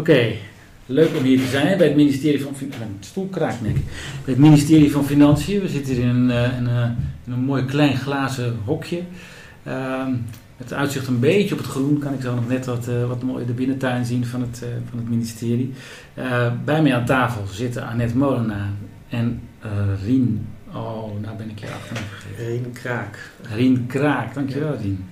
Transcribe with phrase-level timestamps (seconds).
[0.00, 0.32] Oké,
[0.86, 2.96] leuk om hier te zijn bij het ministerie van Financiën.
[3.00, 3.62] stoel kraakt.
[3.62, 3.72] Bij
[4.24, 5.60] het ministerie van Financiën.
[5.60, 9.00] We zitten hier in een, eh, in een, in een mooi klein glazen hokje.
[9.66, 10.06] Uh,
[10.56, 13.22] het uitzicht een beetje op het groen kan ik zo nog net wat, uh, wat
[13.22, 15.72] mooi de binnentuin zien van het, uh, van het ministerie.
[16.64, 18.68] bij mij aan tafel zitten Annette Molenaar
[19.08, 19.40] en
[20.04, 20.46] Rien.
[20.72, 22.46] Oh, nou ben ik je achternaam vergeten.
[22.46, 23.30] Rien Kraak.
[23.54, 25.04] Rien Kraak, dankjewel Rien.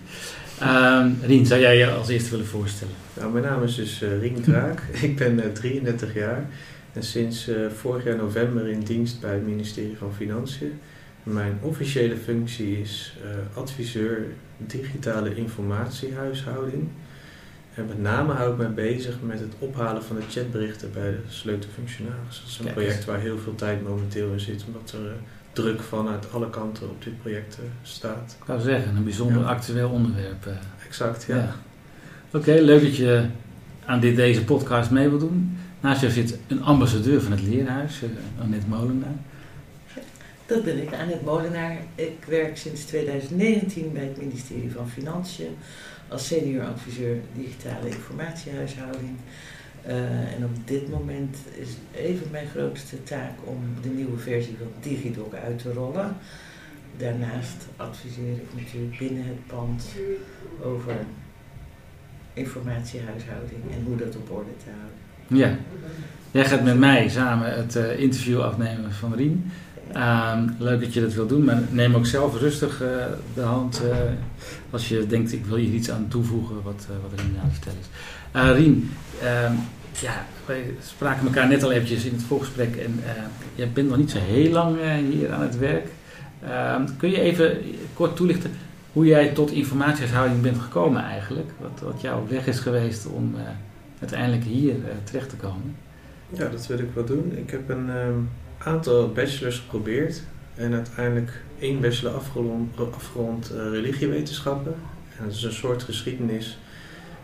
[0.62, 2.94] Uh, Rien, zou jij je als eerste willen voorstellen?
[3.14, 4.82] Nou, mijn naam is dus uh, Rien Kraak.
[5.02, 6.46] ik ben uh, 33 jaar
[6.92, 10.80] en sinds uh, vorig jaar november in dienst bij het ministerie van Financiën.
[11.22, 16.88] Mijn officiële functie is eh, adviseur digitale informatiehuishouding.
[17.74, 21.18] En met name hou ik mij bezig met het ophalen van de chatberichten bij de
[21.28, 22.40] sleutelfunctionaris.
[22.40, 22.76] Dat is een Kijk.
[22.76, 25.16] project waar heel veel tijd momenteel in zit, omdat er
[25.62, 28.36] druk vanuit alle kanten op dit project staat.
[28.38, 29.48] Ik zou zeggen, een bijzonder ja.
[29.48, 30.48] actueel onderwerp.
[30.86, 31.36] Exact, ja.
[31.36, 31.54] ja.
[32.26, 33.26] Oké, okay, leuk dat je
[33.84, 35.58] aan dit, deze podcast mee wilt doen.
[35.80, 38.08] Naast jou zit een ambassadeur van het Leerhuis, uh,
[38.42, 39.16] Annette Molenaar.
[40.46, 41.76] Dat ben ik, Annette Molenaar.
[41.94, 45.56] Ik werk sinds 2019 bij het ministerie van Financiën
[46.08, 49.16] als senior adviseur digitale informatiehuishouding.
[49.86, 49.92] Uh,
[50.32, 55.34] en op dit moment is even mijn grootste taak om de nieuwe versie van DigiDoc
[55.34, 56.16] uit te rollen.
[56.96, 59.84] Daarnaast adviseer ik natuurlijk binnen het pand
[60.62, 60.94] over
[62.32, 64.96] informatiehuishouding en hoe dat op orde te houden.
[65.26, 65.58] Ja,
[66.30, 69.50] jij gaat met mij samen het uh, interview afnemen van Rien.
[69.96, 72.88] Um, leuk dat je dat wil doen, maar neem ook zelf rustig uh,
[73.34, 73.82] de hand
[74.70, 77.78] als je denkt ik wil hier iets aan toevoegen wat, wat Rien aan het vertellen
[77.78, 77.88] is.
[78.32, 78.90] Rien,
[79.22, 79.58] um,
[80.00, 83.00] ja, wij spraken elkaar net al eventjes in het voorgesprek en
[83.54, 84.76] je bent nog niet zo heel lang
[85.10, 85.86] hier aan het werk.
[86.76, 87.58] Um, kun je even
[87.94, 88.50] kort toelichten
[88.92, 91.50] hoe jij tot informatiehuishouding bent gekomen eigenlijk?
[91.60, 93.34] Wat, wat jouw weg is geweest om
[94.00, 94.74] uiteindelijk hier
[95.04, 95.76] terecht te komen?
[96.28, 97.32] Ja, dat wil ik wel doen.
[97.36, 100.22] Ik heb een um, aantal bachelors geprobeerd
[100.54, 102.14] en uiteindelijk één bachelor
[102.92, 104.74] afgerond, religiewetenschappen.
[105.18, 106.58] En dat is een soort geschiedenis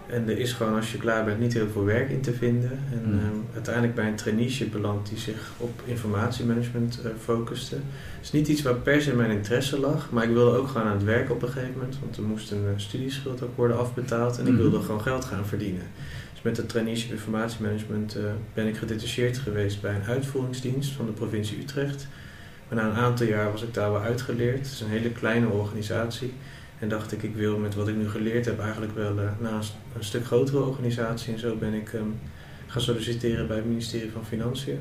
[0.06, 2.78] en er is gewoon als je klaar bent niet heel veel werk in te vinden.
[2.92, 3.44] En mm.
[3.54, 7.74] uiteindelijk bij een traineeship beland die zich op informatiemanagement uh, focuste.
[7.74, 10.86] Het is niet iets waar per se mijn interesse lag, maar ik wilde ook gewoon
[10.86, 11.98] aan het werk op een gegeven moment.
[12.00, 14.50] Want er moest een uh, studieschuld ook worden afbetaald en mm.
[14.50, 15.86] ik wilde gewoon geld gaan verdienen.
[16.32, 21.12] Dus met de traineeship informatiemanagement uh, ben ik gedetacheerd geweest bij een uitvoeringsdienst van de
[21.12, 22.06] provincie Utrecht.
[22.68, 24.58] Maar na een aantal jaar was ik daar wel uitgeleerd.
[24.58, 26.32] Het is een hele kleine organisatie.
[26.84, 29.52] En dacht ik, ik wil met wat ik nu geleerd heb eigenlijk wel uh, naar
[29.52, 29.62] een,
[29.96, 31.32] een, stuk grotere organisatie.
[31.32, 32.14] En zo ben ik um,
[32.66, 34.78] gaan solliciteren bij het ministerie van Financiën.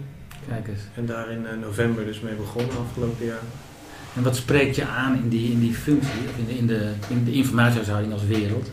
[0.47, 0.81] Kijk eens.
[0.95, 3.41] En daar in uh, november dus mee begonnen afgelopen jaar.
[4.15, 7.23] En wat spreekt je aan in die, in die functie, in de, in de, in
[7.23, 8.71] de informatiehuishouding als wereld?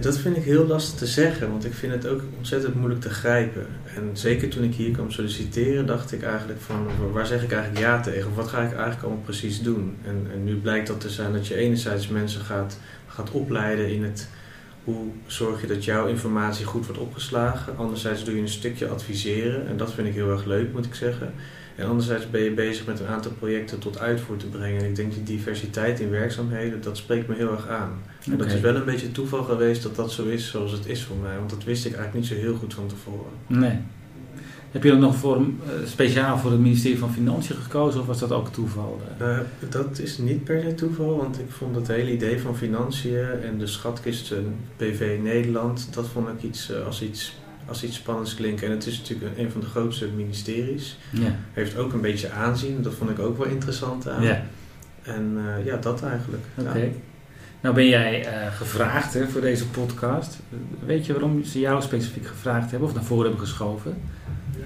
[0.00, 3.10] Dat vind ik heel lastig te zeggen, want ik vind het ook ontzettend moeilijk te
[3.10, 3.66] grijpen.
[3.96, 7.84] En zeker toen ik hier kwam solliciteren, dacht ik eigenlijk van waar zeg ik eigenlijk
[7.84, 8.30] ja tegen?
[8.30, 9.96] Of wat ga ik eigenlijk allemaal precies doen?
[10.06, 14.04] En, en nu blijkt dat te zijn dat je enerzijds mensen gaat, gaat opleiden in
[14.04, 14.28] het
[14.84, 17.76] hoe zorg je dat jouw informatie goed wordt opgeslagen.
[17.76, 20.94] Anderzijds doe je een stukje adviseren en dat vind ik heel erg leuk moet ik
[20.94, 21.34] zeggen.
[21.76, 24.82] En anderzijds ben je bezig met een aantal projecten tot uitvoer te brengen.
[24.82, 27.92] En ik denk die diversiteit in werkzaamheden, dat spreekt me heel erg aan.
[28.24, 28.46] En okay.
[28.46, 31.16] dat is wel een beetje toeval geweest dat dat zo is zoals het is voor
[31.16, 31.36] mij.
[31.36, 33.32] Want dat wist ik eigenlijk niet zo heel goed van tevoren.
[33.46, 33.78] Nee.
[34.70, 35.46] Heb je dan nog voor, uh,
[35.86, 39.00] speciaal voor het ministerie van Financiën gekozen of was dat ook toeval?
[39.20, 39.38] Uh,
[39.68, 43.58] dat is niet per se toeval, want ik vond het hele idee van financiën en
[43.58, 44.34] de schatkist
[44.76, 47.36] PV Nederland, dat vond ik iets, uh, als iets
[47.68, 48.66] als iets spannends klinken.
[48.66, 50.98] En het is natuurlijk een van de grootste ministeries.
[51.10, 51.36] Ja.
[51.52, 52.82] Heeft ook een beetje aanzien.
[52.82, 54.22] Dat vond ik ook wel interessant aan.
[54.22, 54.46] Ja.
[55.02, 56.42] En uh, ja, dat eigenlijk.
[56.58, 56.68] Oké.
[56.68, 56.92] Okay.
[57.60, 60.38] Nou ben jij uh, gevraagd hè, voor deze podcast.
[60.86, 63.96] Weet je waarom ze jou specifiek gevraagd hebben of naar voren hebben geschoven?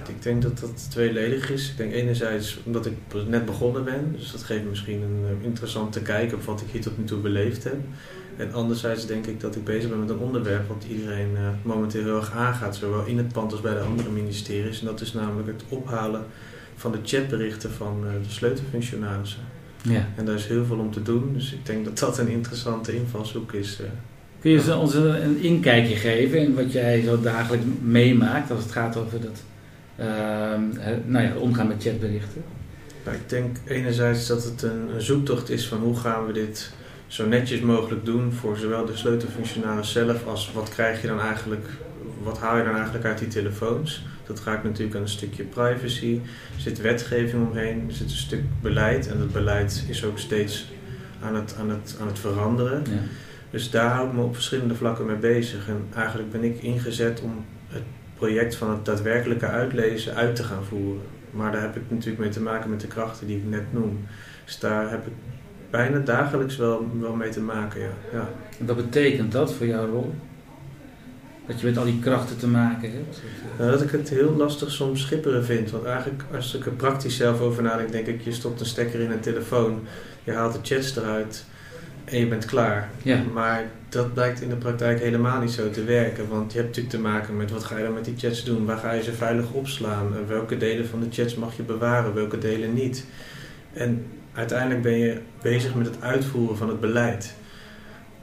[0.07, 1.69] Ik denk dat dat tweeledig is.
[1.69, 2.93] Ik denk enerzijds omdat ik
[3.27, 6.81] net begonnen ben, dus dat geeft misschien een uh, interessante kijk op wat ik hier
[6.81, 7.77] tot nu toe beleefd heb.
[8.39, 12.03] En anderzijds denk ik dat ik bezig ben met een onderwerp wat iedereen uh, momenteel
[12.03, 14.79] heel erg aangaat, zowel in het pand als bij de andere ministeries.
[14.79, 16.25] En dat is namelijk het ophalen
[16.75, 19.41] van de chatberichten van uh, de sleutelfunctionarissen.
[19.81, 20.07] Ja.
[20.15, 22.95] En daar is heel veel om te doen, dus ik denk dat dat een interessante
[22.95, 23.79] invalshoek is.
[23.81, 23.87] Uh,
[24.39, 28.97] Kun je ons een inkijkje geven in wat jij zo dagelijks meemaakt als het gaat
[28.97, 29.43] over dat
[29.99, 30.61] Ehm,
[31.05, 32.43] nou ja, omgaan met chatberichten?
[33.05, 36.71] Nou, ik denk enerzijds dat het een, een, zoektocht is van hoe gaan we dit
[37.09, 41.67] zo netjes mogelijk doen voor zowel de sleutelfunctionaris zelf als wat krijg je dan eigenlijk,
[42.23, 44.05] wat haal je dan eigenlijk uit die telefoons.
[44.27, 46.19] Dat raakt natuurlijk aan een stukje privacy.
[46.55, 50.71] Er zit wetgeving omheen, er zit een stuk beleid en dat beleid is ook steeds
[51.21, 52.83] aan het, aan het, aan het veranderen.
[52.89, 53.01] Ja.
[53.49, 55.67] Dus daar hou ik me op verschillende vlakken mee bezig.
[55.67, 57.83] En eigenlijk ben ik ingezet om het
[58.15, 61.01] project van het daadwerkelijke uitlezen uit te gaan voeren.
[61.31, 64.05] Maar daar heb ik natuurlijk mee te maken met de krachten die ik net noem.
[64.45, 65.13] Dus daar heb ik
[65.69, 67.91] bijna dagelijks wel, wel mee te maken, ja.
[68.11, 68.29] ja.
[68.59, 70.13] En wat betekent dat voor jouw rol?
[71.47, 73.21] Dat je met al die krachten te maken hebt?
[73.57, 75.71] Nou, dat ik het heel lastig soms schipperen vind.
[75.71, 78.99] Want eigenlijk, als ik er praktisch zelf over nadenk, denk ik, je stopt een stekker
[78.99, 79.79] in een telefoon,
[80.23, 81.45] je haalt de chats eruit
[82.05, 82.89] en je bent klaar.
[83.03, 83.23] Ja.
[83.33, 86.29] Maar dat blijkt in de praktijk helemaal niet zo te werken.
[86.29, 88.65] Want je hebt natuurlijk te maken met wat ga je dan met die chats doen?
[88.65, 90.27] Waar ga je ze veilig opslaan?
[90.27, 92.13] Welke delen van de chats mag je bewaren?
[92.13, 93.05] Welke delen niet?
[93.73, 94.05] En
[94.39, 97.33] uiteindelijk ben je bezig met het uitvoeren van het beleid.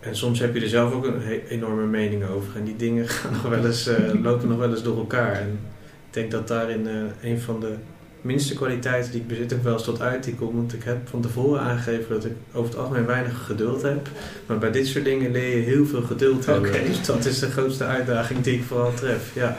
[0.01, 2.57] En soms heb je er zelf ook een enorme mening over.
[2.57, 5.33] En die dingen gaan nog wel eens, uh, lopen nog wel eens door elkaar.
[5.33, 5.59] En
[6.07, 7.75] ik denk dat daarin uh, een van de
[8.21, 10.55] minste kwaliteiten die ik bezit ook wel eens tot uiting komt.
[10.55, 14.09] Want ik heb van tevoren aangegeven dat ik over het algemeen weinig geduld heb.
[14.47, 16.73] Maar bij dit soort dingen leer je heel veel geduld hebben.
[16.73, 19.35] Dus dat is de grootste uitdaging die ik vooral tref.
[19.35, 19.57] Ja.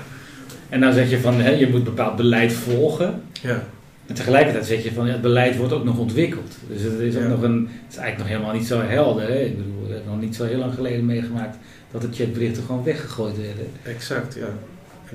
[0.70, 3.22] En dan zeg je van hè, je moet bepaald beleid volgen.
[3.42, 3.64] Ja.
[4.08, 6.58] En tegelijkertijd zeg je van ja, het beleid wordt ook nog ontwikkeld.
[6.70, 9.28] Dus het is, ook nog een, het is eigenlijk nog helemaal niet zo helder.
[9.28, 9.40] Hè?
[9.40, 11.58] Ik bedoel, we hebben nog niet zo heel lang geleden meegemaakt
[11.92, 13.68] dat de chatberichten gewoon weggegooid werden.
[13.84, 14.50] Exact, ja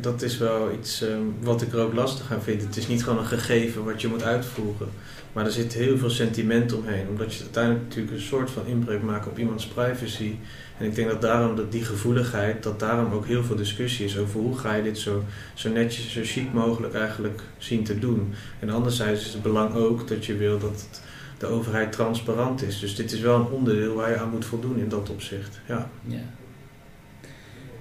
[0.00, 2.62] dat is wel iets ehm, wat ik er ook lastig aan vind.
[2.62, 4.88] Het is niet gewoon een gegeven wat je moet uitvoeren.
[5.32, 7.08] Maar er zit heel veel sentiment omheen.
[7.08, 10.34] Omdat je uiteindelijk natuurlijk een soort van inbreuk maakt op iemands privacy.
[10.78, 14.18] En ik denk dat daarom dat die gevoeligheid, dat daarom ook heel veel discussie is
[14.18, 15.24] over hoe ga je dit zo,
[15.54, 18.34] zo netjes, zo chic mogelijk eigenlijk zien te doen.
[18.58, 21.00] En anderzijds is het belang ook dat je wil dat
[21.38, 22.78] de overheid transparant is.
[22.78, 25.60] Dus dit is wel een onderdeel waar je aan moet voldoen in dat opzicht.
[25.68, 25.90] Ja.
[26.06, 26.22] ja.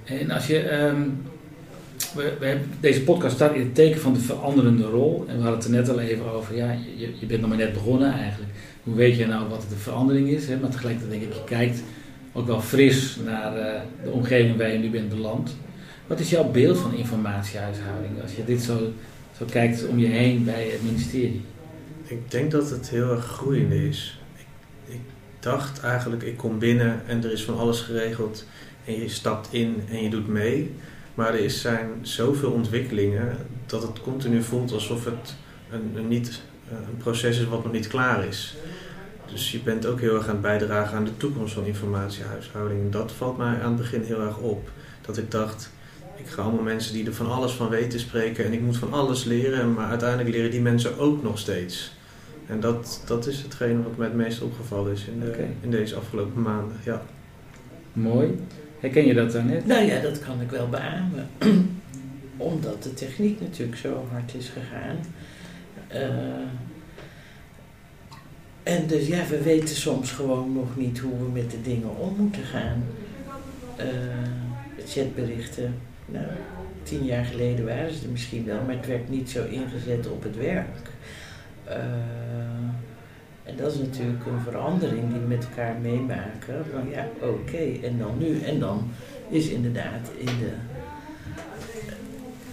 [0.04, 1.02] En als je ehm,
[2.16, 5.26] we, hebben, deze podcast staat in het teken van de veranderende rol.
[5.28, 6.56] En we hadden het er net al even over.
[6.56, 8.52] Ja, je, je bent nog maar net begonnen eigenlijk.
[8.84, 10.48] Hoe weet je nou wat de verandering is?
[10.48, 10.58] Hè?
[10.58, 11.84] Maar tegelijkertijd denk ik, je kijkt
[12.34, 15.56] ook wel fris naar uh, de omgeving waar je nu bent beland.
[16.08, 18.92] Wat is jouw beeld van informatiehuishouding als je dit zo,
[19.38, 21.42] zo kijkt om je heen bij het ministerie?
[22.04, 24.20] Ik denk dat het heel erg groeiende is.
[24.36, 24.46] Ik,
[24.94, 25.00] ik
[25.40, 28.46] dacht eigenlijk, ik kom binnen en er is van alles geregeld.
[28.86, 30.72] En je stapt in en je doet mee.
[31.16, 35.36] Maar er zijn zoveel ontwikkelingen dat het continu voelt alsof het
[35.72, 38.56] een, een, niet, eh, een proces is wat nog niet klaar is.
[39.32, 42.82] Dus je bent ook heel erg aan het bijdragen aan de toekomst van informatiehuishouding.
[42.82, 44.70] En dat valt mij aan het begin heel erg op.
[45.02, 45.72] Dat ik dacht,
[46.16, 48.94] ik ga allemaal mensen die er van alles van weten spreken en ik moet van
[48.94, 49.74] alles leren.
[49.74, 51.94] Maar uiteindelijk leren die mensen ook nog steeds.
[52.48, 55.96] En dat, dat is hetgene wat mij het meest opgevallen is in, de, in deze
[55.96, 56.78] afgelopen maanden.
[56.84, 57.02] Ja.
[57.94, 58.40] Mooi.
[58.82, 59.66] Herken je dat dan net?
[59.66, 61.30] Nou ja, dat kan ik wel beamen.
[62.38, 64.98] Omdat de techniek natuurlijk zo hard is gegaan.
[65.94, 66.48] Uh,
[68.64, 72.16] en dus ja, we weten soms gewoon nog niet hoe we met de dingen om
[72.18, 72.84] moeten gaan.
[73.80, 73.86] Uh,
[74.88, 76.26] chatberichten, nou,
[76.84, 80.24] tien jaar geleden waren ze er misschien wel, maar het werd niet zo ingezet op
[80.24, 80.90] het werk.
[81.70, 81.76] Uh,
[83.52, 86.66] en dat is natuurlijk een verandering die we met elkaar meemaken.
[86.72, 88.42] Van ja, oké, en dan nu.
[88.42, 88.92] En dan
[89.30, 90.52] is inderdaad in de,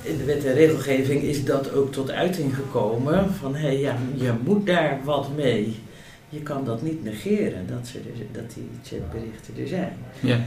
[0.03, 3.31] in de wet en regelgeving is dat ook tot uiting gekomen.
[3.35, 5.77] Van hé, hey, ja, je moet daar wat mee.
[6.29, 8.01] Je kan dat niet negeren, dat, ze
[8.33, 9.97] dat die chatberichten er zijn.
[10.21, 10.41] Ja.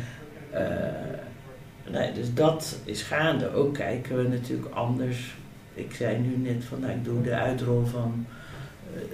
[0.54, 3.54] Uh, nee, dus dat is gaande.
[3.54, 5.36] Ook kijken we natuurlijk anders.
[5.74, 8.26] Ik zei nu net van, nou, ik doe de uitrol van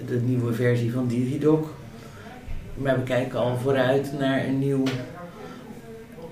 [0.08, 1.74] de nieuwe versie van DigiDoc.
[2.74, 4.84] Maar we kijken al vooruit naar een nieuw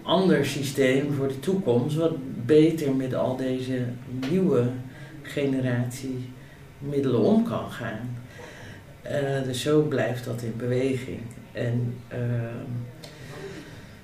[0.01, 3.83] ander systeem voor de toekomst, wat beter met al deze
[4.29, 4.63] nieuwe
[5.21, 6.29] generatie
[6.79, 8.17] middelen om kan gaan.
[9.05, 11.19] Uh, dus zo blijft dat in beweging.
[11.51, 12.17] En uh,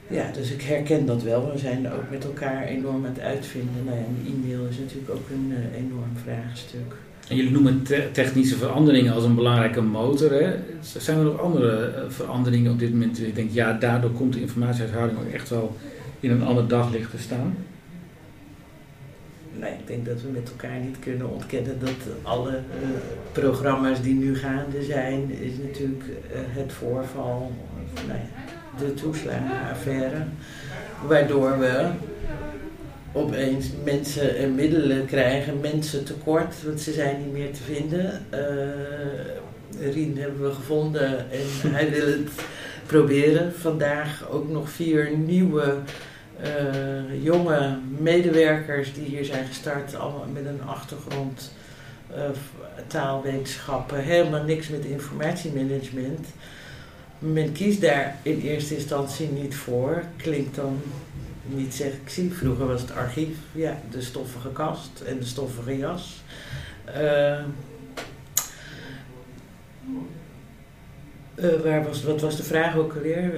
[0.08, 1.52] Ja, dus ik herken dat wel.
[1.52, 3.84] We zijn ook met elkaar enorm aan het uitvinden.
[3.86, 6.96] Nou ja, e-mail is natuurlijk ook een uh, enorm vraagstuk.
[7.32, 10.32] En jullie noemen technische veranderingen als een belangrijke motor.
[10.32, 10.54] Hè?
[10.80, 13.22] Zijn er nog andere uh, veranderingen op dit moment?
[13.22, 15.76] Ik denk, ja, daardoor komt de informatiehuishouding ook echt wel
[16.20, 17.56] in een ander daglicht te staan.
[19.60, 22.88] Nee, ik denk dat we met elkaar niet kunnen ontkennen dat alle uh,
[23.32, 27.52] programma's die nu gaande zijn, is natuurlijk het voorval.
[28.08, 28.22] Ja,
[28.80, 30.24] de toeslagenaffaire.
[31.08, 31.90] Waardoor we
[33.14, 38.26] opeens mensen en middelen krijgen, mensen tekort, want ze zijn niet meer te vinden.
[38.34, 38.40] Uh,
[39.92, 42.30] Rien hebben we gevonden en hij wil het
[42.86, 43.54] proberen.
[43.54, 45.78] Vandaag ook nog vier nieuwe
[46.44, 51.52] uh, jonge medewerkers die hier zijn gestart, allemaal met een achtergrond
[52.16, 52.18] uh,
[52.88, 56.28] taalwetenschappen, helemaal niks met informatiemanagement
[57.22, 60.04] men kiest daar in eerste instantie niet voor.
[60.16, 60.82] Klinkt dan
[61.46, 62.32] niet sexy.
[62.32, 66.24] Vroeger was het archief, ja, de stoffige kast en de stoffige jas.
[66.98, 67.40] Uh,
[71.36, 73.34] uh, waar was, wat was de vraag ook alweer?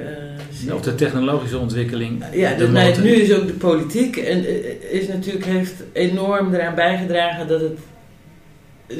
[0.65, 2.23] Uh, of de technologische ontwikkeling.
[2.33, 4.45] ja, dus, nee, nu is ook de politiek en
[4.91, 7.79] is natuurlijk, heeft enorm eraan bijgedragen dat het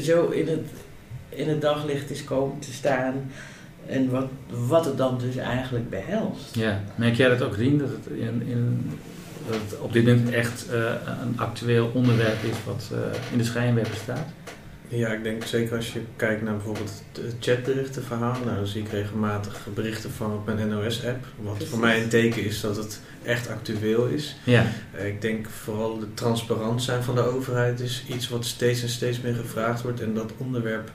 [0.03, 0.67] zo in het,
[1.29, 3.31] in het daglicht is komen te staan.
[3.87, 4.27] En wat,
[4.67, 6.55] wat het dan dus eigenlijk behelst.
[6.55, 8.91] Ja, merk jij dat ook, Rien, dat het, in, in,
[9.47, 12.97] dat het op dit moment echt uh, een actueel onderwerp is wat uh,
[13.31, 14.27] in de schijnwerper staat?
[14.87, 18.37] Ja, ik denk zeker als je kijkt naar bijvoorbeeld het chatberichtenverhaal.
[18.45, 21.25] Nou, dan zie ik regelmatig berichten van op mijn NOS-app.
[21.35, 21.69] Wat Precies.
[21.69, 24.35] voor mij een teken is dat het echt actueel is.
[24.43, 24.65] Ja.
[24.95, 28.89] Uh, ik denk vooral de transparant zijn van de overheid is iets wat steeds en
[28.89, 30.01] steeds meer gevraagd wordt.
[30.01, 30.91] En dat onderwerp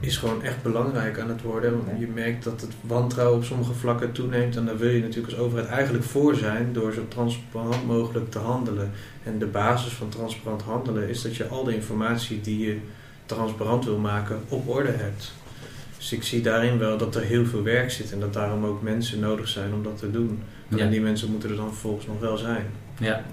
[0.00, 1.80] is gewoon echt belangrijk aan het worden.
[1.98, 4.56] Je merkt dat het wantrouwen op sommige vlakken toeneemt.
[4.56, 8.38] En daar wil je natuurlijk als overheid eigenlijk voor zijn door zo transparant mogelijk te
[8.38, 8.90] handelen.
[9.22, 12.78] En de basis van transparant handelen is dat je al de informatie die je
[13.26, 15.32] transparant wil maken op orde hebt.
[15.96, 18.82] Dus ik zie daarin wel dat er heel veel werk zit en dat daarom ook
[18.82, 20.42] mensen nodig zijn om dat te doen.
[20.76, 22.66] En die mensen moeten er dan vervolgens nog wel zijn.
[22.98, 23.24] Ja,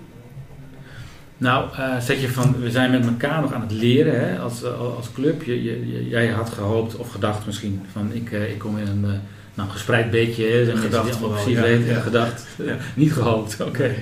[1.41, 4.63] nou, uh, zeg je van, we zijn met elkaar nog aan het leren hè, als,
[4.63, 5.43] eh, als club.
[5.43, 9.03] Je, je, jij had gehoopt of gedacht misschien van ik, uh, ik kom in een
[9.05, 9.11] uh,
[9.53, 10.45] nou, gespreid beetje.
[10.45, 11.85] Hè, zijn gedacht die precies ja, weten.
[11.85, 11.99] Ja.
[11.99, 12.77] Gedacht, ja.
[12.95, 13.69] niet gehoopt, oké.
[13.69, 13.95] Okay.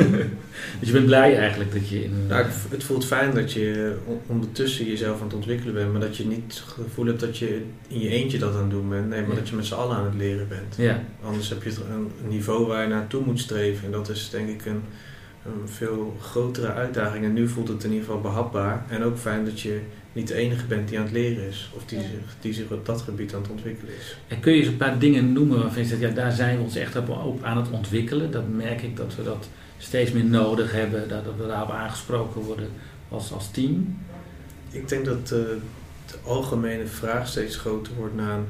[0.78, 2.26] dus je bent blij eigenlijk dat je in...
[2.28, 5.92] Nou, het voelt fijn dat je ondertussen jezelf aan het ontwikkelen bent.
[5.92, 8.70] Maar dat je niet het gevoel hebt dat je in je eentje dat aan het
[8.70, 9.08] doen bent.
[9.08, 10.74] Nee, maar dat je met z'n allen aan het leren bent.
[10.76, 11.00] Ja.
[11.24, 13.84] Anders heb je een niveau waar je naartoe moet streven.
[13.84, 14.82] En dat is denk ik een
[15.46, 17.24] een veel grotere uitdaging.
[17.24, 18.84] En nu voelt het in ieder geval behapbaar.
[18.88, 19.80] En ook fijn dat je
[20.12, 21.70] niet de enige bent die aan het leren is.
[21.76, 24.16] Of die, zich, die zich op dat gebied aan het ontwikkelen is.
[24.28, 26.62] En kun je eens een paar dingen noemen waarvan je zegt, ja, daar zijn we
[26.62, 28.30] ons echt op, aan het ontwikkelen.
[28.30, 31.08] Dat merk ik dat we dat steeds meer nodig hebben.
[31.08, 32.68] Dat, we daarop aangesproken worden
[33.08, 33.98] als, als team.
[34.70, 35.38] Ik denk dat uh,
[36.06, 38.46] de algemene vraag steeds groter wordt naar een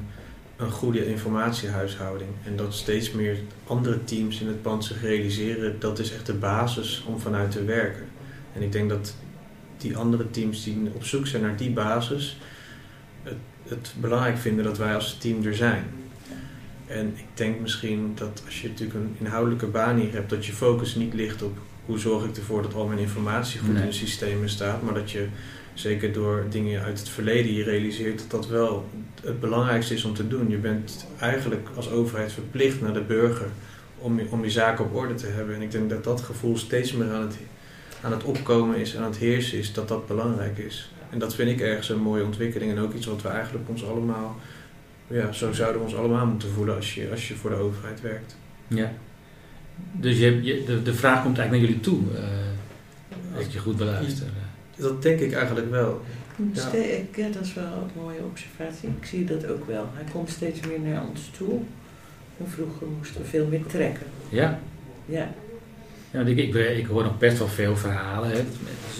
[0.55, 2.29] een goede informatiehuishouding.
[2.45, 6.33] En dat steeds meer andere teams in het pand zich realiseren, dat is echt de
[6.33, 8.05] basis om vanuit te werken.
[8.53, 9.15] En ik denk dat
[9.77, 12.37] die andere teams die op zoek zijn naar die basis,
[13.23, 15.85] het, het belangrijk vinden dat wij als team er zijn.
[16.87, 20.53] En ik denk misschien dat als je natuurlijk een inhoudelijke baan hier hebt, dat je
[20.53, 23.91] focus niet ligt op hoe zorg ik ervoor dat al mijn informatie goed in de
[23.91, 25.27] systemen staat, maar dat je
[25.73, 28.89] zeker door dingen uit het verleden, je realiseert dat dat wel
[29.23, 30.49] het belangrijkste is om te doen.
[30.49, 33.47] Je bent eigenlijk als overheid verplicht naar de burger
[33.97, 35.55] om je, om je zaken op orde te hebben.
[35.55, 37.37] En ik denk dat dat gevoel steeds meer aan het,
[38.01, 40.91] aan het opkomen is, aan het heersen is, dat dat belangrijk is.
[41.09, 43.85] En dat vind ik ergens een mooie ontwikkeling en ook iets wat we eigenlijk ons
[43.85, 44.39] allemaal,
[45.07, 48.01] ja, zo zouden we ons allemaal moeten voelen als je, als je voor de overheid
[48.01, 48.35] werkt.
[48.67, 48.91] Ja.
[49.91, 53.59] Dus je, je de, de vraag komt eigenlijk naar jullie toe, uh, als ik je
[53.59, 54.27] goed beluister.
[54.75, 56.01] Dat denk ik eigenlijk wel.
[56.53, 56.69] Ja.
[57.15, 57.27] ja.
[57.29, 58.89] dat is wel een mooie observatie.
[58.99, 59.89] Ik zie dat ook wel.
[59.93, 61.59] Hij komt steeds meer naar ons toe.
[62.37, 64.05] En vroeger moesten we veel meer trekken.
[64.29, 64.59] Ja.
[65.05, 65.33] Ja.
[66.11, 68.29] Ja, ik, ik, ik hoor nog best wel veel verhalen.
[68.29, 68.43] Hè.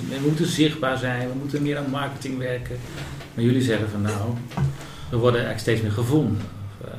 [0.09, 2.77] We moeten zichtbaar zijn, we moeten meer aan marketing werken.
[3.33, 4.31] Maar jullie zeggen van nou,
[5.09, 6.37] we worden eigenlijk steeds meer gevonden.
[6.41, 6.93] Of, uh,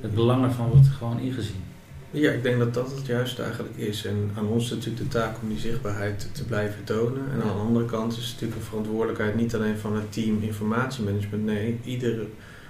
[0.00, 1.62] het belang ervan wordt gewoon ingezien.
[2.10, 4.04] Ja, ik denk dat dat het juist eigenlijk is.
[4.04, 7.22] En aan ons is natuurlijk de taak om die zichtbaarheid te blijven tonen.
[7.32, 10.42] En aan de andere kant is het natuurlijk een verantwoordelijkheid niet alleen van het team
[10.42, 11.44] informatiemanagement.
[11.44, 12.22] Nee, iedere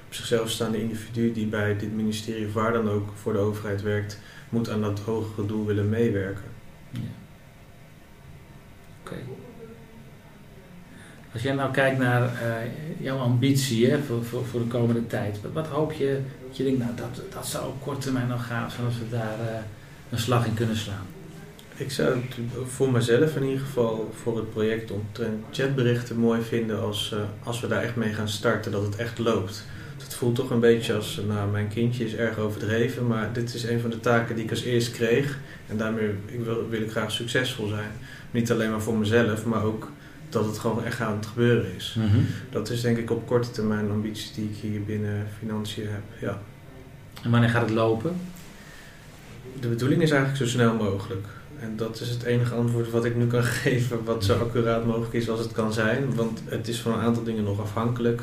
[0.06, 3.82] op zichzelf staande individu die bij dit ministerie of waar dan ook voor de overheid
[3.82, 4.18] werkt,
[4.48, 6.44] moet aan dat hogere doel willen meewerken.
[6.90, 7.00] Ja.
[9.04, 9.16] Oké.
[11.32, 15.40] Als jij nou kijkt naar uh, jouw ambitie hè, voor, voor, voor, de komende tijd,
[15.40, 16.20] wat, wat, hoop je
[16.50, 19.38] dat je denkt, nou dat, dat zou op korte termijn nog gaan, zoals we daar
[19.40, 19.58] uh,
[20.10, 21.06] een slag in kunnen slaan?
[21.76, 26.80] Ik zou het voor mezelf in ieder geval voor het project omtrent chatberichten mooi vinden
[26.80, 29.64] als, uh, als we daar echt mee gaan starten, dat het echt loopt.
[30.02, 33.62] Het voelt toch een beetje als, nou mijn kindje is erg overdreven, maar dit is
[33.62, 35.38] een van de taken die ik als eerst kreeg.
[35.66, 36.10] En daarmee
[36.42, 37.90] wil, wil ik graag succesvol zijn.
[38.30, 39.90] Niet alleen maar voor mezelf, maar ook
[40.30, 41.96] dat het gewoon echt aan het gebeuren is.
[41.98, 42.18] Mhm.
[42.50, 46.02] Dat is denk ik op korte termijn ambitie die ik hier binnen financiën heb.
[46.20, 46.40] Ja.
[47.22, 48.16] En wanneer gaat het lopen?
[49.60, 51.26] De bedoeling is eigenlijk zo snel mogelijk.
[51.60, 55.12] En dat is het enige antwoord wat ik nu kan geven, wat zo accuraat mogelijk
[55.12, 56.14] is als het kan zijn.
[56.14, 58.22] Want het is van een aantal dingen nog afhankelijk,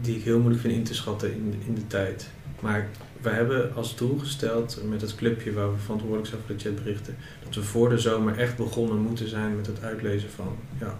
[0.00, 2.30] die ik heel moeilijk vind in te schatten in, in de tijd.
[2.60, 2.88] Maar
[3.20, 7.16] we hebben als doel gesteld met het clubje waar we verantwoordelijk zijn voor de chatberichten,
[7.44, 10.56] dat we voor de zomer echt begonnen moeten zijn met het uitlezen van.
[10.80, 10.98] Ja.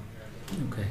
[0.67, 0.87] Oké.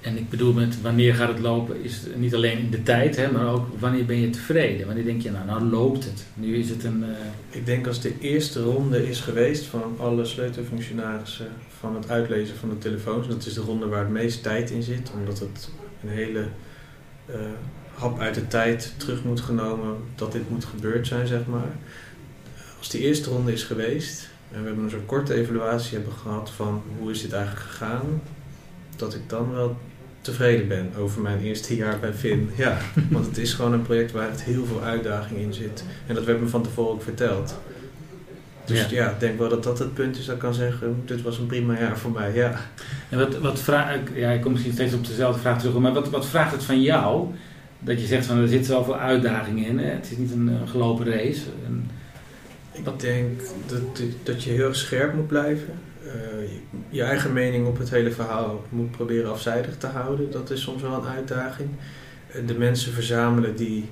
[0.00, 3.16] En ik bedoel met wanneer gaat het lopen, is het niet alleen in de tijd,
[3.16, 4.86] hè, maar ook wanneer ben je tevreden?
[4.86, 6.26] Wanneer denk je, nou, nou loopt het.
[6.34, 7.04] Nu is het een...
[7.04, 7.10] Eh,
[7.50, 11.48] ik denk als de eerste ronde is geweest van alle sleutelfunctionarissen
[11.78, 14.82] van het uitlezen van de telefoons, dat is de ronde waar het meest tijd in
[14.82, 15.70] zit, omdat het
[16.02, 16.46] een hele
[17.30, 17.36] uh,
[17.94, 21.76] hap uit de tijd terug moet genomen dat dit moet gebeurd zijn, zeg maar.
[22.78, 26.50] Als die eerste ronde is geweest en we hebben een soort korte evaluatie hebben gehad
[26.50, 28.22] van hoe is dit eigenlijk gegaan,
[28.96, 29.76] dat ik dan wel
[30.20, 32.50] tevreden ben over mijn eerste jaar bij Finn.
[32.56, 32.78] Ja,
[33.10, 35.84] want het is gewoon een project waar het heel veel uitdaging in zit.
[36.06, 37.54] En dat werd me van tevoren ook verteld.
[38.64, 39.10] Dus ja.
[39.10, 41.46] ik denk wel dat dat het punt is dat ik kan zeggen, dit was een
[41.46, 42.60] prima jaar voor mij, ja.
[43.08, 46.10] En wat, wat vraag, ja, ik kom misschien steeds op dezelfde vraag terug, maar wat,
[46.10, 47.26] wat vraagt het van jou?
[47.84, 49.90] Dat je zegt van er zitten zoveel uitdagingen in, hè?
[49.90, 51.42] het is niet een, gelopen race.
[52.72, 55.74] ik denk dat, dat je heel scherp moet blijven.
[56.06, 56.12] Uh,
[56.88, 60.30] je eigen mening op het hele verhaal moet proberen afzijdig te houden.
[60.30, 61.68] Dat is soms wel een uitdaging.
[62.36, 63.88] Uh, de mensen verzamelen die,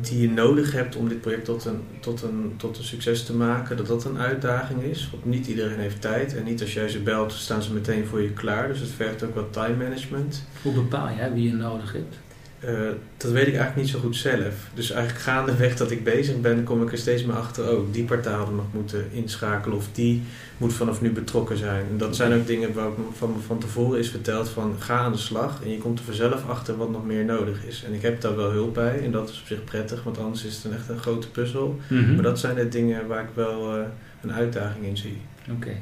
[0.00, 3.34] die je nodig hebt om dit project tot een, tot, een, tot een succes te
[3.34, 5.08] maken, dat dat een uitdaging is.
[5.12, 8.22] Want niet iedereen heeft tijd en niet als jij ze belt, staan ze meteen voor
[8.22, 8.68] je klaar.
[8.68, 10.44] Dus het vergt ook wat time management.
[10.62, 12.16] Hoe bepaal jij wie je nodig hebt?
[12.64, 12.70] Uh,
[13.16, 14.54] dat weet ik eigenlijk niet zo goed zelf.
[14.74, 17.76] Dus eigenlijk gaandeweg dat ik bezig ben, kom ik er steeds meer achter.
[17.76, 20.22] Oh, die partij had nog moeten inschakelen of die
[20.56, 21.84] moet vanaf nu betrokken zijn.
[21.90, 25.18] En dat zijn ook dingen waar van, van tevoren is verteld van ga aan de
[25.18, 27.84] slag en je komt er vanzelf achter wat nog meer nodig is.
[27.86, 30.44] En ik heb daar wel hulp bij en dat is op zich prettig, want anders
[30.44, 31.80] is het een echt een grote puzzel.
[31.88, 32.14] Mhm.
[32.14, 33.84] Maar dat zijn de dingen waar ik wel uh,
[34.22, 35.18] een uitdaging in zie.
[35.50, 35.72] Oké.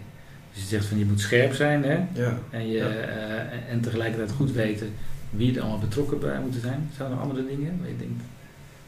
[0.53, 2.23] Dus je zegt van je moet scherp zijn hè?
[2.23, 2.38] Ja.
[2.51, 2.88] En, je, ja.
[2.88, 4.93] Uh, en tegelijkertijd goed weten
[5.31, 6.91] wie er allemaal betrokken bij moeten zijn?
[6.97, 8.23] Zijn er andere dingen je denkt?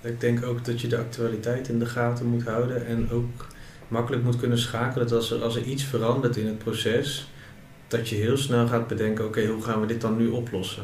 [0.00, 3.46] Ik denk ook dat je de actualiteit in de gaten moet houden en ook
[3.88, 5.08] makkelijk moet kunnen schakelen.
[5.08, 7.30] Dat als er, als er iets verandert in het proces,
[7.88, 10.82] dat je heel snel gaat bedenken: oké, hoe gaan we dit dan nu oplossen?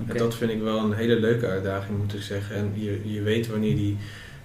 [0.00, 0.16] Okay.
[0.16, 2.56] En dat vind ik wel een hele leuke uitdaging, moet ik zeggen.
[2.56, 3.96] En je, je weet wanneer die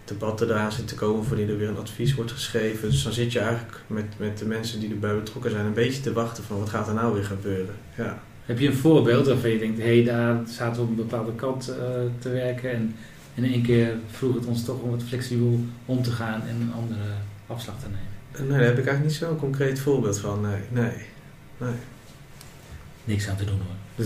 [0.06, 2.90] debatten eraan zitten te komen, wanneer er weer een advies wordt geschreven.
[2.90, 6.02] Dus dan zit je eigenlijk met, met de mensen die erbij betrokken zijn een beetje
[6.02, 7.76] te wachten van wat gaat er nou weer gebeuren.
[7.98, 8.22] Ja.
[8.48, 11.36] Heb je een voorbeeld waarvan je denkt, hé, hey, daar zaten we op een bepaalde
[11.36, 11.76] kant uh,
[12.20, 12.96] te werken en
[13.36, 16.74] in één keer vroeg het ons toch om wat flexibel om te gaan en een
[16.74, 17.10] andere
[17.48, 18.50] afslag te nemen?
[18.50, 20.62] Nee, daar heb ik eigenlijk niet zo'n concreet voorbeeld van, nee.
[20.70, 21.06] nee.
[21.58, 21.76] nee.
[23.04, 24.06] Niks aan te doen hoor.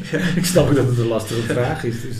[0.40, 2.00] ik snap ook dat het een lastige vraag is.
[2.00, 2.16] Dus,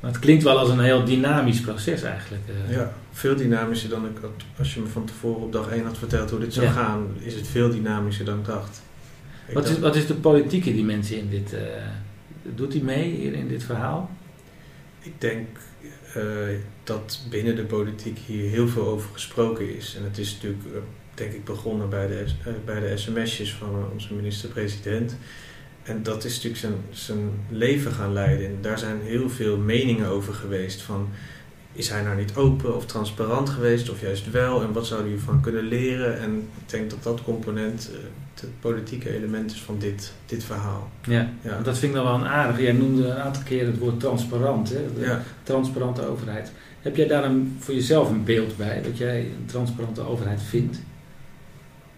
[0.00, 2.42] maar het klinkt wel als een heel dynamisch proces eigenlijk.
[2.68, 2.76] Uh.
[2.76, 4.30] Ja, veel dynamischer dan ik had.
[4.58, 6.72] Als je me van tevoren op dag 1 had verteld hoe dit zou ja.
[6.72, 8.82] gaan, is het veel dynamischer dan ik dacht.
[9.52, 11.52] Wat is, wat is de politieke dimensie in dit?
[11.52, 11.60] Uh,
[12.54, 14.10] doet hij mee hier in dit verhaal?
[15.00, 15.46] Ik denk
[16.16, 16.24] uh,
[16.84, 19.96] dat binnen de politiek hier heel veel over gesproken is.
[19.96, 20.78] En het is natuurlijk, uh,
[21.14, 22.24] denk ik, begonnen bij de,
[22.64, 25.16] bij de sms'jes van onze minister-president.
[25.82, 28.46] En dat is natuurlijk zijn, zijn leven gaan leiden.
[28.46, 30.82] En daar zijn heel veel meningen over geweest.
[30.82, 31.08] Van,
[31.74, 34.62] is hij nou niet open of transparant geweest, of juist wel?
[34.62, 36.18] En wat zou hij ervan kunnen leren?
[36.20, 37.90] En ik denk dat dat component
[38.40, 40.90] het politieke element is van dit, dit verhaal.
[41.02, 41.60] Ja, ja.
[41.62, 42.60] dat vind ik dan wel een aardig.
[42.60, 44.94] Jij noemde een aantal keren het woord transparant, hè?
[44.94, 45.22] De ja.
[45.42, 46.52] transparante overheid.
[46.80, 50.80] Heb jij daar een, voor jezelf een beeld bij, dat jij een transparante overheid vindt?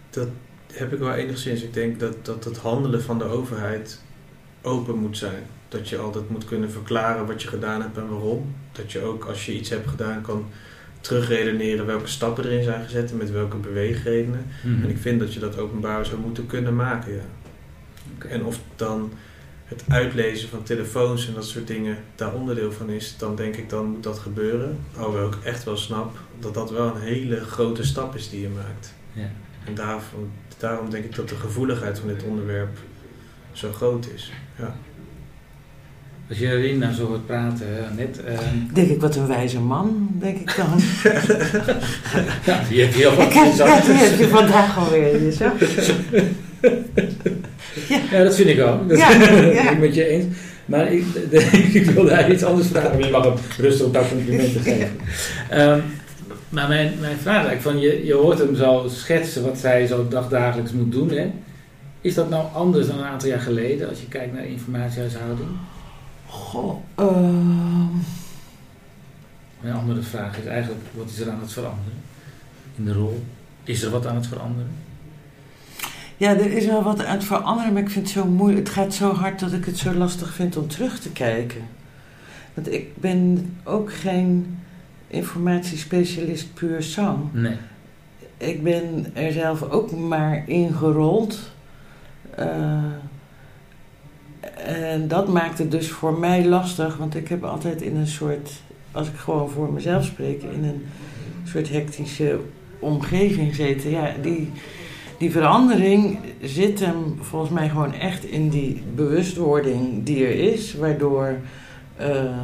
[0.09, 0.27] Dat
[0.73, 1.61] heb ik wel enigszins.
[1.61, 4.01] Ik denk dat, dat het handelen van de overheid
[4.61, 5.43] open moet zijn.
[5.67, 8.55] Dat je altijd moet kunnen verklaren wat je gedaan hebt en waarom.
[8.77, 10.45] Dat je ook als je iets hebt gedaan kan
[11.01, 14.45] terugredeneren welke stappen erin zijn gezet en met welke beweegredenen.
[14.63, 14.83] Mhm.
[14.83, 17.25] En ik vind dat je dat openbaar zou moeten kunnen maken, ja.
[18.15, 18.31] Okay.
[18.31, 19.11] En of dan
[19.65, 23.69] het uitlezen van telefoons en dat soort dingen daar onderdeel van is, dan denk ik
[23.69, 24.79] dan moet dat gebeuren.
[24.97, 28.49] Alhoewel ik echt wel snap dat dat wel een hele grote stap is die je
[28.49, 28.93] maakt.
[29.13, 29.29] Ja.
[29.65, 32.77] En daarom, daarom denk ik dat de gevoeligheid van dit onderwerp
[33.51, 34.31] zo groot is.
[34.57, 34.75] Ja.
[36.29, 38.19] Als je Rien nou zo hoort praten, net.
[38.27, 38.37] Uh...
[38.73, 40.79] Denk ik, wat een wijze man, denk ik dan.
[42.45, 45.31] ja, die heb je al ja, die heb je vandaag alweer.
[45.31, 45.43] Zo.
[47.89, 47.99] ja.
[48.11, 48.87] ja, dat vind ik ook.
[48.89, 49.63] Dat ja, ja.
[49.63, 50.25] ben ik met je eens.
[50.65, 51.05] Maar ik,
[51.73, 54.89] ik wilde daar iets anders vragen, maar je mag hem rustig op dat complimenten geven.
[55.53, 55.83] Um,
[56.49, 59.87] maar mijn, mijn vraag is eigenlijk van, je, je hoort hem zo schetsen wat zij
[59.87, 61.09] zo dagdagelijks moet doen.
[61.09, 61.31] Hè?
[62.01, 65.49] Is dat nou anders dan een aantal jaar geleden als je kijkt naar informatiehuishouding?
[66.27, 67.85] Goh, uh...
[69.61, 71.93] Mijn andere vraag is eigenlijk, wat is er aan het veranderen
[72.75, 73.23] in de rol?
[73.63, 74.71] Is er wat aan het veranderen?
[76.17, 78.67] Ja, er is wel wat aan het veranderen, maar ik vind het zo moeilijk.
[78.67, 81.61] Het gaat zo hard dat ik het zo lastig vind om terug te kijken.
[82.53, 84.59] Want ik ben ook geen
[85.07, 87.33] informatiespecialist puur sang.
[87.33, 87.57] Nee.
[88.37, 91.39] Ik ben er zelf ook maar ingerold.
[92.39, 92.83] Uh,
[94.65, 98.51] en dat maakt het dus voor mij lastig, want ik heb altijd in een soort,
[98.91, 100.85] als ik gewoon voor mezelf spreek, in een
[101.43, 102.39] soort hectische
[102.79, 103.89] omgeving gezeten.
[103.89, 104.51] Ja, die,
[105.17, 111.35] die verandering zit hem volgens mij gewoon echt in die bewustwording die er is, waardoor
[112.01, 112.39] uh,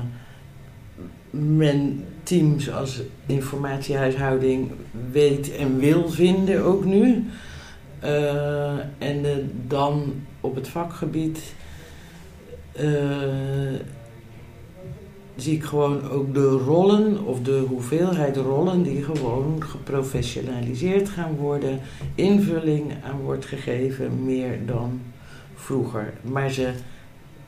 [1.30, 4.72] men teams als informatiehuishouding
[5.12, 7.26] weet en wil vinden ook nu.
[8.04, 11.40] Uh, en dan op het vakgebied
[15.36, 21.80] zie ik gewoon ook de rollen of de hoeveelheid rollen die gewoon geprofessionaliseerd gaan worden,
[22.16, 25.02] invulling aan wordt gegeven meer dan
[25.56, 26.14] vroeger.
[26.22, 26.72] Maar ze,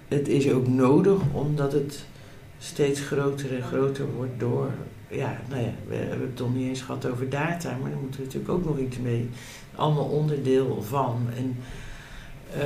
[0.08, 2.06] het is ook nodig omdat het
[2.58, 4.70] steeds groter en groter wordt door,
[5.08, 8.20] ja, nou ja, we hebben het nog niet eens gehad over data, maar daar moeten
[8.20, 9.30] we natuurlijk ook nog iets mee.
[9.76, 11.28] Allemaal onderdeel van.
[11.38, 11.58] En,
[12.58, 12.64] uh,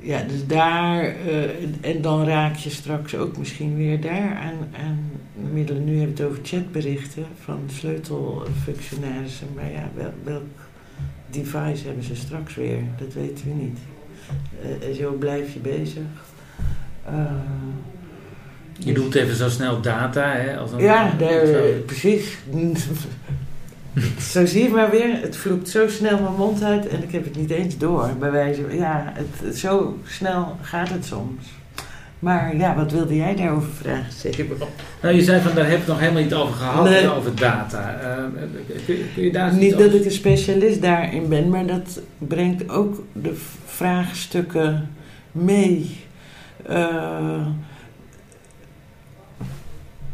[0.00, 1.44] ja, dus daar, uh,
[1.80, 5.10] en dan raak je straks ook misschien weer daar aan, aan
[5.52, 5.84] middelen.
[5.84, 10.42] Nu hebben we het over chatberichten van sleutelfunctionarissen, maar ja, wel, welk
[11.30, 12.82] device hebben ze straks weer?
[12.98, 13.78] Dat weten we niet.
[14.64, 16.02] Uh, en zo blijf je bezig.
[17.10, 17.30] Uh,
[18.78, 20.56] je doet even zo snel data, hè?
[20.56, 21.46] Als een, ja, daar,
[21.86, 22.38] precies.
[24.32, 27.24] zo zie je maar weer, het vloekt zo snel mijn mond uit en ik heb
[27.24, 28.10] het niet eens door.
[28.18, 31.44] Bij wijze ja, het, zo snel gaat het soms.
[32.18, 34.46] Maar ja, wat wilde jij daarover vragen, zeker?
[35.02, 37.12] Nou, je zei van daar heb ik nog helemaal niet over gehad, nee.
[37.12, 38.00] over data.
[38.00, 38.42] Uh,
[38.86, 43.02] kun, kun, je daar niet dat ik een specialist daarin ben, maar dat brengt ook
[43.12, 44.88] de vraagstukken
[45.32, 46.00] mee.
[46.70, 47.46] Uh,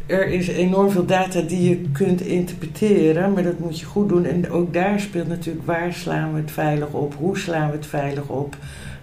[0.08, 4.24] er is enorm veel data die je kunt interpreteren, maar dat moet je goed doen.
[4.24, 7.86] En ook daar speelt natuurlijk waar slaan we het veilig op, hoe slaan we het
[7.86, 8.56] veilig op.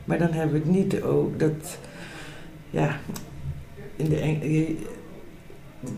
[0.05, 1.77] Maar dan hebben we het niet ook dat,
[2.69, 2.99] ja,
[3.95, 4.75] in de,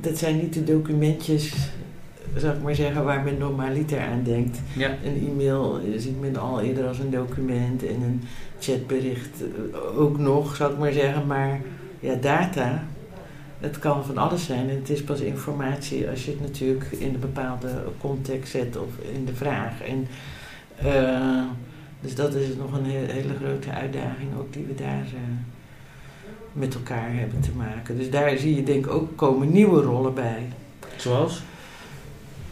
[0.01, 1.53] dat zijn niet de documentjes,
[2.35, 4.59] zou ik maar zeggen, waar men normaliter aan denkt.
[4.75, 4.89] Ja.
[5.03, 8.21] Een e-mail ziet men al eerder als een document en een
[8.59, 9.43] chatbericht
[9.95, 11.27] ook nog, zou ik maar zeggen.
[11.27, 11.61] Maar
[11.99, 12.83] ja, data,
[13.59, 17.13] het kan van alles zijn en het is pas informatie als je het natuurlijk in
[17.13, 19.81] een bepaalde context zet of in de vraag.
[19.81, 20.07] En,
[20.85, 21.43] uh,
[22.01, 25.19] dus dat is nog een hele grote uitdaging ook die we daar uh,
[26.53, 27.97] met elkaar hebben te maken.
[27.97, 30.47] Dus daar zie je denk ik ook komen nieuwe rollen bij.
[30.95, 31.41] Zoals?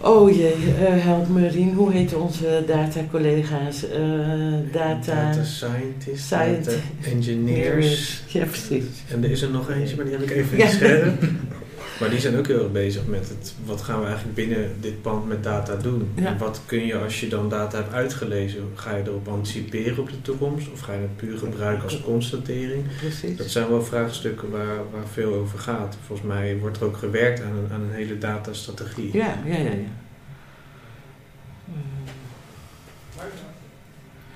[0.07, 3.83] Oh jee, uh, help me Rien, hoe heten onze data-collega's?
[3.83, 5.31] Uh, data...
[5.31, 8.23] data scientists, data engineers.
[8.27, 8.83] Ja, precies.
[9.09, 11.21] En er is er nog eentje, maar die heb ik even niet scherp.
[11.99, 15.01] maar die zijn ook heel erg bezig met het, wat gaan we eigenlijk binnen dit
[15.01, 16.11] pand met data doen?
[16.15, 16.25] Ja.
[16.25, 20.09] En wat kun je als je dan data hebt uitgelezen, ga je erop anticiperen op
[20.09, 20.71] de toekomst?
[20.71, 22.83] Of ga je het puur gebruiken als constatering?
[22.97, 23.37] Precies.
[23.37, 25.97] Dat zijn wel vraagstukken waar, waar veel over gaat.
[26.05, 29.09] Volgens mij wordt er ook gewerkt aan een, aan een hele datastrategie.
[29.13, 29.63] Ja, ja, ja.
[29.63, 29.93] ja.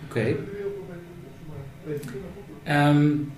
[0.10, 0.36] Oké.
[2.66, 2.90] Okay.
[2.90, 3.32] Um,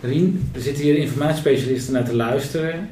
[0.00, 2.88] Rien, er zitten hier informatiespecialisten naar te luisteren.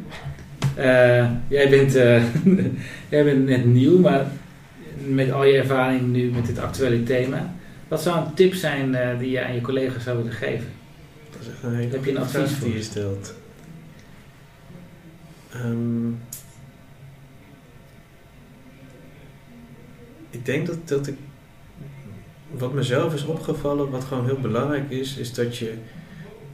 [0.79, 2.23] Uh, jij, bent, uh,
[3.14, 4.27] jij bent net nieuw, maar
[5.07, 7.55] met al je ervaring nu met dit actuele thema.
[7.88, 10.67] Wat zou een tip zijn uh, die je aan je collega's zou willen geven?
[11.31, 13.35] Dat is echt een hele Heb je een advies die je stelt.
[15.55, 16.21] Um,
[20.31, 21.17] ik denk dat, dat ik
[22.51, 25.75] wat mezelf is opgevallen, wat gewoon heel belangrijk is, is dat je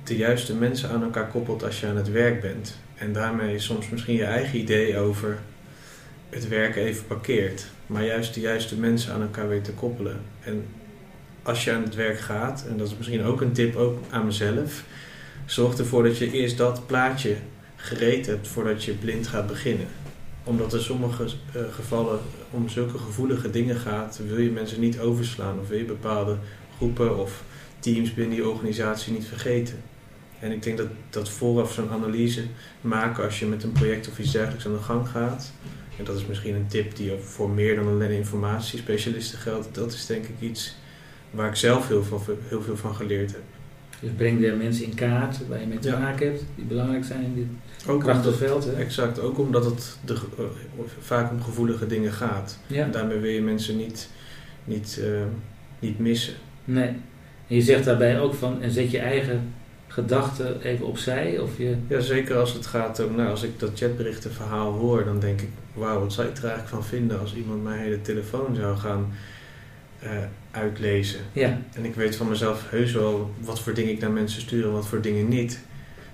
[0.04, 2.76] de juiste mensen aan elkaar koppelt als je aan het werk bent.
[2.94, 5.38] En daarmee soms misschien je eigen idee over
[6.30, 7.66] het werken even parkeert.
[7.86, 10.20] Maar juist de juiste mensen aan elkaar weet te koppelen.
[10.40, 10.66] En
[11.42, 14.24] als je aan het werk gaat, en dat is misschien ook een tip ook aan
[14.24, 14.84] mezelf,
[15.46, 17.36] zorg ervoor dat je eerst dat plaatje
[17.76, 19.86] gereed hebt voordat je blind gaat beginnen.
[20.44, 25.60] Omdat er sommige uh, gevallen om zulke gevoelige dingen gaat, wil je mensen niet overslaan
[25.60, 26.36] of wil je bepaalde
[26.76, 27.42] groepen of
[27.78, 29.82] teams binnen die organisatie niet vergeten.
[30.44, 32.42] En ik denk dat, dat vooraf zo'n analyse
[32.80, 35.52] maken als je met een project of iets dergelijks aan de gang gaat.
[35.98, 39.74] En dat is misschien een tip die voor meer dan alleen informatiespecialisten geldt.
[39.74, 40.76] Dat is denk ik iets
[41.30, 43.42] waar ik zelf heel veel, heel veel van geleerd heb.
[44.00, 47.24] Dus breng de mensen in kaart waar je mee te maken hebt, die belangrijk zijn
[47.24, 47.46] in dit
[47.88, 48.74] ook veld.
[48.74, 50.44] Exact, ook omdat het de, uh,
[51.00, 52.58] vaak om gevoelige dingen gaat.
[52.66, 52.84] Ja.
[52.84, 54.08] En daarmee wil je mensen niet,
[54.64, 55.22] niet, uh,
[55.78, 56.34] niet missen.
[56.64, 56.88] Nee.
[57.48, 59.52] En je zegt daarbij ook van, en zet je eigen
[59.94, 61.38] gedachten even opzij?
[61.38, 61.76] Of je...
[61.86, 65.48] Ja, zeker als het gaat om, nou, als ik dat chatberichtenverhaal hoor, dan denk ik,
[65.74, 69.12] wauw, wat zou ik er eigenlijk van vinden als iemand mijn hele telefoon zou gaan
[70.04, 70.10] uh,
[70.50, 71.20] uitlezen.
[71.32, 71.58] Ja.
[71.72, 74.72] En ik weet van mezelf heus wel wat voor dingen ik naar mensen stuur en
[74.72, 75.60] wat voor dingen niet.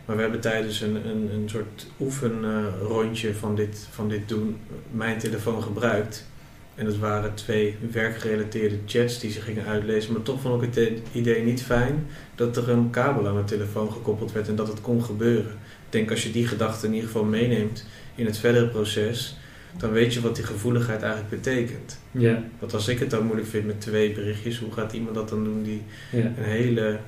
[0.05, 4.57] Maar we hebben tijdens een, een, een soort oefenrondje uh, van, dit, van dit doen
[4.91, 6.27] mijn telefoon gebruikt.
[6.75, 10.13] En dat waren twee werkgerelateerde chats die ze gingen uitlezen.
[10.13, 13.93] Maar toch vond ik het idee niet fijn dat er een kabel aan mijn telefoon
[13.93, 15.53] gekoppeld werd en dat het kon gebeuren.
[15.53, 19.39] Ik denk als je die gedachte in ieder geval meeneemt in het verdere proces,
[19.77, 21.99] dan weet je wat die gevoeligheid eigenlijk betekent.
[22.11, 22.43] Ja.
[22.59, 25.45] Want als ik het dan moeilijk vind met twee berichtjes, hoe gaat iemand dat dan
[25.45, 26.19] doen die ja.
[26.19, 26.99] een hele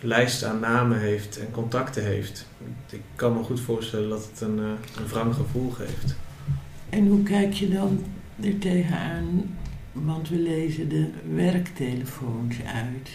[0.00, 2.46] lijst aan namen heeft en contacten heeft?
[2.90, 6.16] Ik kan me goed voorstellen dat het een, een wrang gevoel geeft.
[6.90, 8.04] En hoe kijk je dan
[8.44, 9.56] er tegenaan?
[9.92, 13.10] Want we lezen de werktelefoons uit.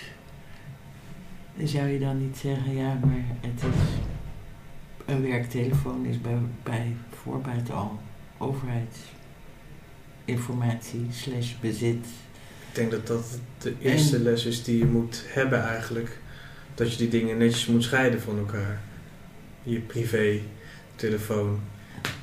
[1.64, 3.70] Zou je dan niet zeggen, ja, maar het is.
[5.06, 8.00] Een werktelefoon is bij, bij voorbaat al
[8.38, 12.06] overheidsinformatie slash bezit.
[12.70, 16.20] Ik denk dat dat de eerste en, les is die je moet hebben eigenlijk.
[16.76, 18.82] Dat je die dingen netjes moet scheiden van elkaar.
[19.64, 20.40] Je privé
[20.96, 21.60] telefoon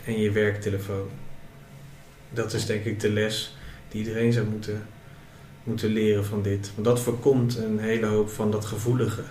[0.04, 1.08] en je werktelefoon.
[2.34, 3.56] Dat is denk ik de les
[3.88, 4.82] die iedereen zou moeten,
[5.64, 6.70] moeten leren van dit.
[6.74, 9.22] Want dat voorkomt een hele hoop van dat gevoelige.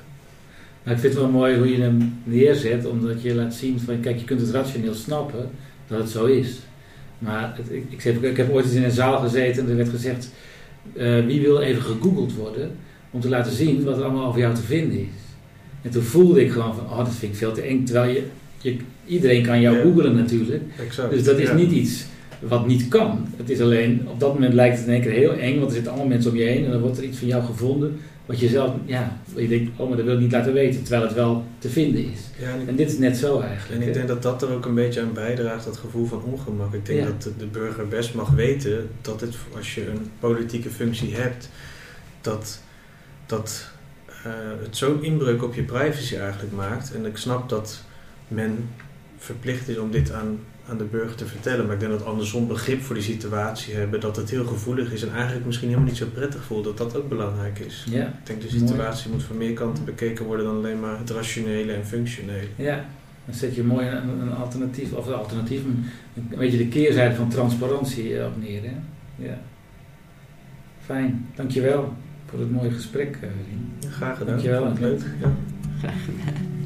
[0.83, 3.99] Maar ik vind het wel mooi hoe je hem neerzet, omdat je laat zien van
[3.99, 5.49] kijk, je kunt het rationeel snappen
[5.87, 6.59] dat het zo is.
[7.17, 9.75] Maar het, ik, ik, heb, ik, heb ooit eens in een zaal gezeten en er
[9.75, 10.29] werd gezegd:
[10.93, 12.71] uh, wie wil even gegoogeld worden
[13.11, 15.21] om te laten zien wat er allemaal over jou te vinden is.
[15.81, 17.83] En toen voelde ik gewoon van: oh, dat vind ik veel te eng.
[17.83, 18.23] Terwijl je,
[18.57, 19.81] je iedereen kan jou ja.
[19.81, 20.63] googelen natuurlijk.
[20.79, 21.09] Exact.
[21.09, 21.55] Dus dat is ja.
[21.55, 22.05] niet iets
[22.47, 23.27] wat niet kan.
[23.37, 25.73] Het is alleen, op dat moment lijkt het in één keer heel eng, want er
[25.73, 27.99] zitten allemaal mensen om je heen en dan wordt er iets van jou gevonden.
[28.25, 31.03] Wat je zelf, ja, je denkt, oh, maar dat wil ik niet laten weten, terwijl
[31.03, 32.19] het wel te vinden is.
[32.39, 33.81] Ja, en, ik, en, dit is net zo eigenlijk.
[33.81, 36.73] En ik denk dat dat er ook een beetje aan bijdraagt, dat gevoel van ongemak.
[36.73, 37.05] Ik denk Ja.
[37.05, 41.49] dat de, de burger best mag weten dat het, als je een politieke functie hebt,
[42.21, 42.61] dat,
[43.25, 43.71] dat
[44.23, 44.31] eh,
[44.63, 46.93] het zo'n inbreuk op je privacy eigenlijk maakt.
[46.93, 47.83] En ik snap dat
[48.27, 48.69] men
[49.17, 51.65] verplicht is om dit aan, aan de burger te vertellen.
[51.65, 55.03] Maar ik denk dat andersom begrip voor die situatie hebben, dat het heel gevoelig is
[55.03, 57.85] en eigenlijk misschien helemaal niet zo prettig voelt, dat dat ook belangrijk is.
[57.89, 58.67] Ja, Ik denk de Mooi.
[58.67, 62.47] situatie moet van meer kanten bekeken worden dan alleen maar het rationele en functionele.
[62.55, 62.85] ja.
[63.25, 67.15] Dan zet je mooi een, een alternatief, of een alternatief, een, een beetje de keerzijde
[67.15, 68.61] van transparantie op neer.
[68.61, 68.73] Hè?
[69.15, 69.37] Ja.
[70.85, 71.93] Fijn, dankjewel
[72.25, 73.91] voor het mooie gesprek, eh, Rien.
[73.91, 74.33] Graag gedaan.
[74.33, 74.73] Dankjewel.
[74.79, 75.01] Leuk.
[75.21, 75.31] Ja.
[75.79, 76.61] Graag gedaan.